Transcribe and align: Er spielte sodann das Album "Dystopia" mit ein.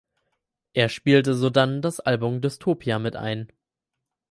Er 0.73 0.89
spielte 0.89 1.35
sodann 1.35 1.83
das 1.83 1.99
Album 1.99 2.41
"Dystopia" 2.41 2.97
mit 2.97 3.15
ein. 3.15 3.49